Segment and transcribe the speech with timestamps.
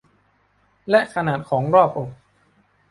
[0.89, 2.09] และขนาดของรอบอก